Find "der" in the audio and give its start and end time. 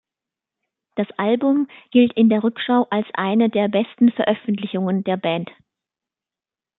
2.29-2.41, 3.51-3.67, 5.03-5.15